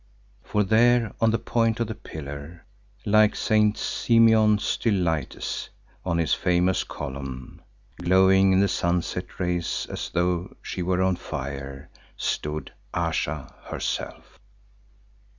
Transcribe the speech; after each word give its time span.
For 0.41 0.63
there 0.63 1.13
on 1.21 1.29
the 1.29 1.37
point 1.37 1.79
of 1.79 1.85
the 1.85 1.93
pillar, 1.93 2.65
like 3.05 3.35
St. 3.35 3.77
Simeon 3.77 4.57
Stylites 4.57 5.69
on 6.03 6.17
his 6.17 6.33
famous 6.33 6.83
column, 6.83 7.61
glowing 8.01 8.51
in 8.51 8.61
the 8.61 8.67
sunset 8.67 9.39
rays 9.39 9.85
as 9.91 10.09
though 10.09 10.55
she 10.63 10.81
were 10.81 11.03
on 11.03 11.17
fire, 11.17 11.91
stood 12.17 12.71
Ayesha 12.95 13.53
herself! 13.65 14.39